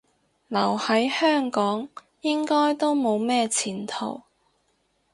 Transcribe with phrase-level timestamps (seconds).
[0.47, 1.87] 留喺香港
[2.21, 4.23] 應該都冇咩前途